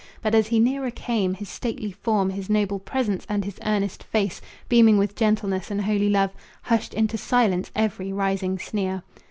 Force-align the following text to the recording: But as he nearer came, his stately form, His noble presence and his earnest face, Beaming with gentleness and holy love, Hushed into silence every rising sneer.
But 0.23 0.33
as 0.33 0.47
he 0.47 0.59
nearer 0.59 0.89
came, 0.89 1.35
his 1.35 1.47
stately 1.47 1.91
form, 1.91 2.31
His 2.31 2.49
noble 2.49 2.79
presence 2.79 3.23
and 3.29 3.45
his 3.45 3.59
earnest 3.63 4.01
face, 4.03 4.41
Beaming 4.67 4.97
with 4.97 5.15
gentleness 5.15 5.69
and 5.69 5.81
holy 5.83 6.09
love, 6.09 6.31
Hushed 6.63 6.95
into 6.95 7.19
silence 7.19 7.69
every 7.75 8.11
rising 8.11 8.57
sneer. 8.57 9.03